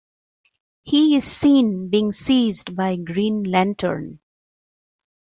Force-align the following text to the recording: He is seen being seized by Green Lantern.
He 0.81 1.15
is 1.15 1.23
seen 1.25 1.91
being 1.91 2.11
seized 2.11 2.75
by 2.75 2.95
Green 2.95 3.43
Lantern. 3.43 4.19